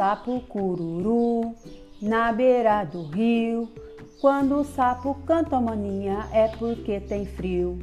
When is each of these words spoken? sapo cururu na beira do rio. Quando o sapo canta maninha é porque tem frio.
sapo 0.00 0.40
cururu 0.48 1.54
na 2.00 2.32
beira 2.32 2.84
do 2.84 3.02
rio. 3.02 3.68
Quando 4.18 4.58
o 4.58 4.64
sapo 4.64 5.14
canta 5.26 5.60
maninha 5.60 6.26
é 6.32 6.48
porque 6.56 7.00
tem 7.00 7.26
frio. 7.26 7.78